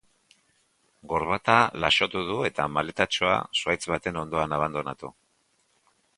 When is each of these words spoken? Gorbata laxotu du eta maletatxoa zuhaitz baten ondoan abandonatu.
Gorbata 1.11 1.57
laxotu 1.85 2.23
du 2.31 2.39
eta 2.49 2.65
maletatxoa 2.79 3.37
zuhaitz 3.61 3.81
baten 3.93 4.19
ondoan 4.25 4.59
abandonatu. 4.61 5.15